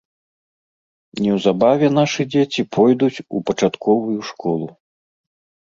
[1.25, 4.67] Неўзабаве нашы дзеці пойдуць у пачатковую школу.